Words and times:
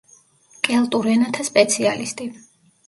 კელტურ 0.69 1.11
ენათა 1.13 1.47
სპეციალისტი. 1.51 2.33